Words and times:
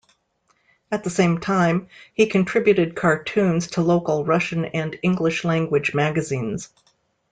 At 0.91 1.03
the 1.03 1.11
same 1.11 1.39
time, 1.39 1.87
he 2.15 2.25
contributed 2.25 2.95
cartoons 2.95 3.67
to 3.67 3.81
local 3.83 4.25
Russian 4.25 4.65
and 4.65 4.97
English-language 5.03 5.93
magazines. 5.93 6.69